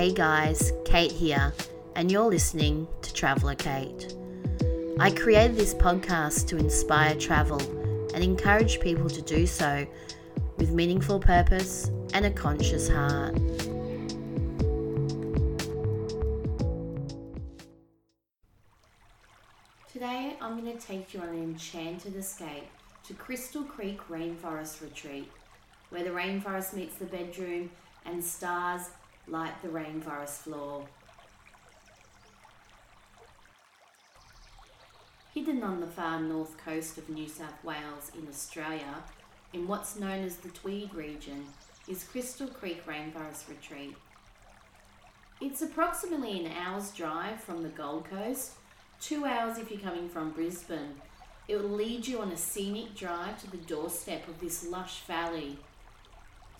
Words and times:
Hey 0.00 0.12
guys, 0.12 0.72
Kate 0.86 1.12
here, 1.12 1.52
and 1.94 2.10
you're 2.10 2.24
listening 2.30 2.88
to 3.02 3.12
Traveller 3.12 3.54
Kate. 3.54 4.14
I 4.98 5.10
created 5.10 5.58
this 5.58 5.74
podcast 5.74 6.48
to 6.48 6.56
inspire 6.56 7.14
travel 7.16 7.60
and 8.14 8.24
encourage 8.24 8.80
people 8.80 9.10
to 9.10 9.20
do 9.20 9.46
so 9.46 9.86
with 10.56 10.70
meaningful 10.70 11.20
purpose 11.20 11.90
and 12.14 12.24
a 12.24 12.30
conscious 12.30 12.88
heart. 12.88 13.34
Today, 19.92 20.34
I'm 20.40 20.58
going 20.58 20.78
to 20.78 20.78
take 20.82 21.12
you 21.12 21.20
on 21.20 21.28
an 21.28 21.42
enchanted 21.42 22.16
escape 22.16 22.70
to 23.06 23.12
Crystal 23.12 23.64
Creek 23.64 24.00
Rainforest 24.08 24.80
Retreat, 24.80 25.30
where 25.90 26.04
the 26.04 26.08
rainforest 26.08 26.72
meets 26.72 26.94
the 26.94 27.04
bedroom 27.04 27.68
and 28.06 28.24
stars 28.24 28.88
light 29.30 29.60
the 29.62 29.68
rainforest 29.68 30.38
floor. 30.38 30.84
Hidden 35.32 35.62
on 35.62 35.80
the 35.80 35.86
far 35.86 36.20
north 36.20 36.56
coast 36.58 36.98
of 36.98 37.08
New 37.08 37.28
South 37.28 37.62
Wales 37.62 38.10
in 38.18 38.26
Australia, 38.28 39.04
in 39.52 39.68
what's 39.68 39.98
known 39.98 40.24
as 40.24 40.36
the 40.36 40.48
Tweed 40.48 40.92
region, 40.92 41.44
is 41.88 42.04
Crystal 42.04 42.48
Creek 42.48 42.84
Rainforest 42.86 43.48
Retreat. 43.48 43.96
It's 45.40 45.62
approximately 45.62 46.44
an 46.44 46.52
hour's 46.52 46.90
drive 46.90 47.40
from 47.40 47.62
the 47.62 47.68
Gold 47.68 48.06
Coast, 48.10 48.52
two 49.00 49.24
hours 49.24 49.58
if 49.58 49.70
you're 49.70 49.80
coming 49.80 50.08
from 50.08 50.32
Brisbane. 50.32 50.96
It 51.46 51.56
will 51.56 51.70
lead 51.70 52.06
you 52.06 52.20
on 52.20 52.32
a 52.32 52.36
scenic 52.36 52.94
drive 52.94 53.40
to 53.40 53.50
the 53.50 53.56
doorstep 53.56 54.28
of 54.28 54.40
this 54.40 54.66
lush 54.66 55.00
valley 55.00 55.58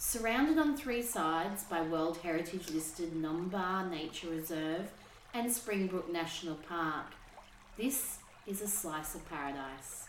Surrounded 0.03 0.59
on 0.59 0.75
three 0.75 1.03
sides 1.03 1.65
by 1.65 1.83
World 1.83 2.17
Heritage 2.23 2.71
listed 2.71 3.13
Numinbah 3.13 3.91
Nature 3.91 4.31
Reserve 4.31 4.91
and 5.35 5.53
Springbrook 5.53 6.11
National 6.11 6.55
Park, 6.55 7.05
this 7.77 8.17
is 8.47 8.63
a 8.63 8.67
slice 8.67 9.15
of 9.15 9.29
paradise. 9.29 10.07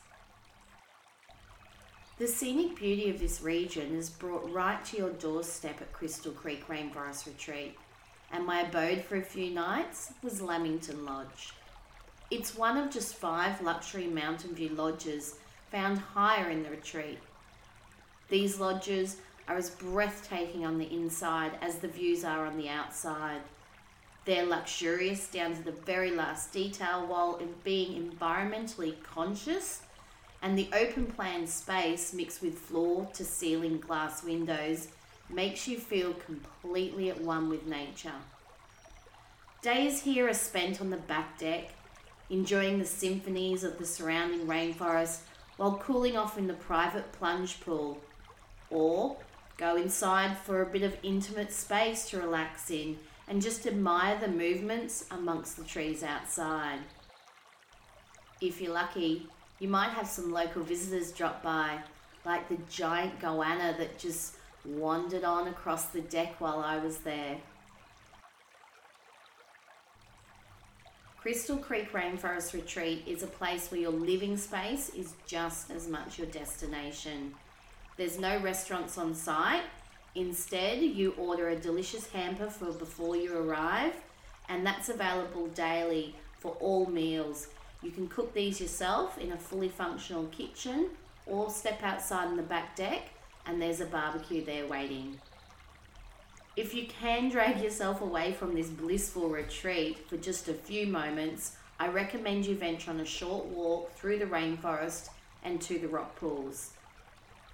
The 2.20 2.26
scenic 2.26 2.78
beauty 2.78 3.10
of 3.10 3.20
this 3.20 3.42
region 3.42 3.94
is 3.94 4.10
brought 4.10 4.50
right 4.50 4.84
to 4.86 4.98
your 4.98 5.10
doorstep 5.10 5.82
at 5.82 5.92
Crystal 5.92 6.32
Creek 6.32 6.66
Rainforest 6.70 7.28
Retreat, 7.28 7.76
and 8.32 8.46
my 8.46 8.62
abode 8.62 9.04
for 9.04 9.18
a 9.18 9.22
few 9.22 9.52
nights 9.52 10.14
was 10.24 10.42
Lamington 10.42 11.04
Lodge. 11.04 11.52
It's 12.32 12.56
one 12.56 12.78
of 12.78 12.92
just 12.92 13.16
five 13.16 13.62
luxury 13.62 14.08
mountain 14.08 14.56
view 14.56 14.70
lodges 14.70 15.36
found 15.70 15.98
higher 15.98 16.50
in 16.50 16.64
the 16.64 16.70
retreat. 16.70 17.20
These 18.30 18.58
lodges 18.58 19.18
are 19.52 19.58
as 19.58 19.70
breathtaking 19.70 20.66
on 20.66 20.78
the 20.78 20.92
inside 20.94 21.52
as 21.62 21.76
the 21.76 21.88
views 21.88 22.24
are 22.24 22.46
on 22.46 22.58
the 22.58 22.70
outside. 22.70 23.42
They're 24.24 24.46
luxurious 24.46 25.28
down 25.28 25.56
to 25.56 25.62
the 25.62 25.74
very 25.74 26.12
last 26.12 26.54
detail 26.54 27.06
while 27.06 27.42
being 27.66 28.02
environmentally 28.02 29.02
conscious, 29.04 29.82
and 30.42 30.58
the 30.58 30.70
open 30.74 31.06
plan 31.06 31.48
space 31.48 32.14
mixed 32.14 32.42
with 32.42 32.58
floor 32.58 33.10
to 33.14 33.26
ceiling 33.26 33.80
glass 33.80 34.24
windows 34.24 34.88
makes 35.30 35.68
you 35.68 35.78
feel 35.78 36.14
completely 36.14 37.10
at 37.10 37.20
one 37.20 37.50
with 37.50 37.68
nature. 37.68 38.12
Days 39.62 40.02
here 40.02 40.30
are 40.30 40.34
spent 40.34 40.80
on 40.80 40.90
the 40.92 40.98
back 40.98 41.38
deck, 41.38 41.74
enjoying 42.30 42.80
the 42.80 42.86
symphonies 42.86 43.66
of 43.66 43.78
the 43.78 43.86
surrounding 43.86 44.48
rainforest 44.48 45.20
while 45.58 45.78
cooling 45.78 46.16
off 46.16 46.38
in 46.38 46.48
the 46.48 46.54
private 46.54 47.12
plunge 47.12 47.60
pool, 47.60 48.00
or 48.70 49.18
Go 49.58 49.76
inside 49.76 50.38
for 50.38 50.62
a 50.62 50.66
bit 50.66 50.84
of 50.84 50.98
intimate 51.04 51.52
space 51.52 52.10
to 52.10 52.20
relax 52.20 52.72
in 52.72 52.98
and 53.28 53.42
just 53.42 53.68
admire 53.68 54.20
the 54.20 54.28
movements 54.28 55.06
amongst 55.12 55.58
the 55.58 55.64
trees 55.64 56.04
outside. 56.04 56.80
If 58.42 58.59
you're 58.59 58.74
lucky, 58.74 59.28
you 59.59 59.68
might 59.68 59.92
have 59.92 60.08
some 60.08 60.31
local 60.31 60.64
visitors 60.64 61.12
drop 61.12 61.44
by, 61.44 61.80
like 62.25 62.50
the 62.50 62.58
giant 62.70 63.20
goanna 63.20 63.78
that 63.78 64.00
just 64.00 64.36
wandered 64.66 65.24
on 65.24 65.48
across 65.48 65.86
the 65.86 66.02
deck 66.02 66.42
while 66.42 66.59
I 66.59 66.78
was 66.78 66.98
there. 66.98 67.38
Crystal 71.22 71.58
Creek 71.58 71.94
Rainforest 71.94 72.54
Retreat 72.54 73.04
is 73.06 73.22
a 73.22 73.28
place 73.28 73.70
where 73.70 73.80
your 73.80 73.92
living 73.92 74.36
space 74.38 74.90
is 74.90 75.14
just 75.28 75.70
as 75.70 75.88
much 75.88 76.18
your 76.18 76.25
destination. 76.28 77.36
There's 78.01 78.17
no 78.17 78.39
restaurants 78.39 78.97
on 78.97 79.13
site. 79.13 79.62
Instead, 80.16 80.81
you 80.81 81.13
order 81.19 81.50
a 81.50 81.56
delicious 81.56 82.09
hamper 82.09 82.50
for 82.50 82.72
before 82.72 83.16
you 83.16 83.38
arrive, 83.38 83.94
and 84.50 84.66
that's 84.66 84.89
available 84.89 85.45
daily 85.50 86.16
for 86.39 86.53
all 86.53 86.88
meals. 86.88 87.50
You 87.84 87.91
can 87.91 88.07
cook 88.07 88.34
these 88.34 88.59
yourself 88.59 89.19
in 89.19 89.34
a 89.34 89.38
fully 89.38 89.69
functional 89.69 90.23
kitchen 90.29 90.89
or 91.28 91.51
step 91.51 91.84
outside 91.84 92.25
on 92.25 92.38
the 92.38 92.41
back 92.41 92.75
deck, 92.75 93.03
and 93.45 93.62
there's 93.62 93.81
a 93.81 93.85
barbecue 93.85 94.44
there 94.44 94.66
waiting. 94.66 95.19
If 96.56 96.73
you 96.73 96.88
can 96.88 97.29
drag 97.29 97.62
yourself 97.62 98.01
away 98.01 98.33
from 98.33 98.56
this 98.56 98.72
blissful 98.72 99.29
retreat 99.29 100.09
for 100.09 100.18
just 100.18 100.47
a 100.47 100.56
few 100.56 100.88
moments, 100.88 101.56
I 101.79 101.88
recommend 101.89 102.47
you 102.47 102.56
venture 102.56 102.89
on 102.89 103.00
a 103.00 103.06
short 103.06 103.45
walk 103.45 103.94
through 103.94 104.18
the 104.18 104.25
rainforest 104.25 105.09
and 105.44 105.62
to 105.62 105.78
the 105.78 105.88
rock 105.88 106.16
pools. 106.16 106.72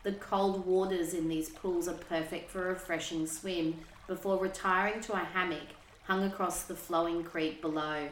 The 0.07 0.13
cold 0.13 0.65
waters 0.65 1.13
in 1.13 1.27
these 1.27 1.49
pools 1.49 1.89
are 1.89 1.93
perfect 1.93 2.49
for 2.49 2.63
a 2.63 2.69
refreshing 2.69 3.27
swim 3.27 3.81
before 4.07 4.37
retiring 4.37 5.01
to 5.01 5.11
a 5.11 5.17
hammock 5.17 5.67
hung 6.03 6.23
across 6.23 6.63
the 6.63 6.75
flowing 6.75 7.25
creek 7.25 7.61
below. 7.61 8.07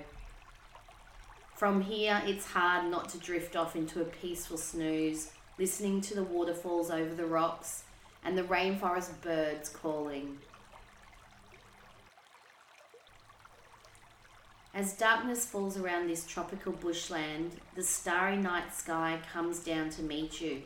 From 1.56 1.80
here, 1.80 2.22
it's 2.26 2.48
hard 2.48 2.92
not 2.92 3.08
to 3.12 3.18
drift 3.18 3.56
off 3.56 3.78
into 3.78 4.02
a 4.02 4.04
peaceful 4.04 4.58
snooze, 4.58 5.32
listening 5.58 6.02
to 6.02 6.16
the 6.16 6.26
waterfalls 6.26 6.92
over 6.92 7.16
the 7.16 7.26
rocks 7.26 7.84
and 8.26 8.38
the 8.38 8.44
rainforest 8.44 9.22
birds 9.22 9.70
calling. 9.70 10.40
As 14.74 14.98
darkness 14.98 15.46
falls 15.46 15.78
around 15.78 16.10
this 16.10 16.28
tropical 16.28 16.74
bushland, 16.74 17.52
the 17.74 17.84
starry 17.84 18.36
night 18.36 18.76
sky 18.76 19.20
comes 19.32 19.60
down 19.60 19.92
to 19.92 20.02
meet 20.02 20.42
you 20.42 20.64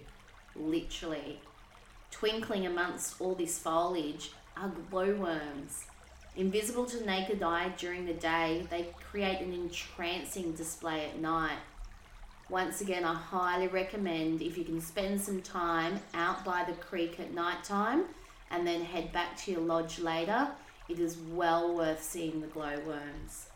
literally. 0.56 1.40
Twinkling 2.12 2.66
amongst 2.66 3.20
all 3.22 3.36
this 3.36 3.58
foliage 3.58 4.32
are 4.58 4.72
glowworms. 4.90 5.86
Invisible 6.36 6.86
to 6.86 7.06
naked 7.06 7.42
eye 7.44 7.74
during 7.78 8.06
the 8.06 8.14
day, 8.14 8.66
they 8.70 8.88
create 9.10 9.40
an 9.40 9.54
entrancing 9.54 10.54
display 10.54 11.06
at 11.06 11.20
night. 11.20 11.58
Once 12.50 12.82
again, 12.82 13.04
I 13.04 13.14
highly 13.14 13.68
recommend 13.68 14.42
if 14.42 14.58
you 14.58 14.64
can 14.64 14.82
spend 14.82 15.22
some 15.22 15.42
time 15.42 16.00
out 16.14 16.44
by 16.44 16.64
the 16.64 16.74
creek 16.74 17.20
at 17.20 17.34
night 17.34 17.64
time 17.64 18.06
and 18.52 18.66
then 18.66 18.82
head 18.82 19.12
back 19.12 19.38
to 19.38 19.52
your 19.52 19.62
lodge 19.62 20.00
later, 20.00 20.50
it 20.88 21.00
is 21.00 21.18
well 21.18 21.76
worth 21.76 22.02
seeing 22.02 22.42
the 22.42 22.48
glowworms. 22.48 23.48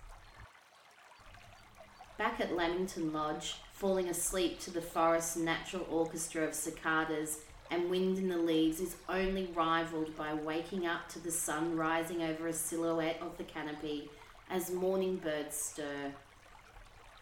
Back 2.17 2.39
at 2.39 2.55
Lamington 2.55 3.11
Lodge, 3.11 3.55
falling 3.83 4.07
asleep 4.07 4.61
to 4.61 4.71
the 4.71 4.79
forest's 4.79 5.35
natural 5.35 5.85
orchestra 5.91 6.45
of 6.45 6.53
cicadas 6.53 7.39
and 7.69 7.89
wind 7.89 8.17
in 8.17 8.29
the 8.29 8.37
leaves 8.37 8.79
is 8.79 8.95
only 9.09 9.49
rivaled 9.53 10.15
by 10.15 10.33
waking 10.33 10.87
up 10.87 11.09
to 11.09 11.19
the 11.19 11.29
sun 11.29 11.75
rising 11.75 12.23
over 12.23 12.47
a 12.47 12.53
silhouette 12.53 13.19
of 13.21 13.37
the 13.37 13.43
canopy 13.43 14.09
as 14.49 14.71
morning 14.71 15.17
birds 15.17 15.57
stir. 15.57 16.13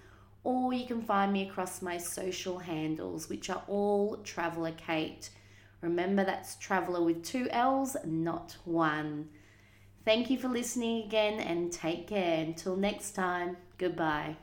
or 0.44 0.72
you 0.72 0.86
can 0.86 1.02
find 1.02 1.32
me 1.32 1.48
across 1.48 1.82
my 1.82 1.98
social 1.98 2.60
handles, 2.60 3.28
which 3.28 3.50
are 3.50 3.62
all 3.68 4.16
Traveller 4.24 4.72
Kate. 4.72 5.28
Remember, 5.82 6.24
that's 6.24 6.56
Traveller 6.56 7.02
with 7.02 7.22
two 7.22 7.46
L's, 7.50 7.94
not 8.06 8.56
one. 8.64 9.28
Thank 10.04 10.30
you 10.30 10.38
for 10.38 10.48
listening 10.48 11.04
again 11.04 11.38
and 11.40 11.72
take 11.72 12.08
care. 12.08 12.44
Until 12.44 12.76
next 12.76 13.12
time, 13.12 13.56
goodbye. 13.78 14.36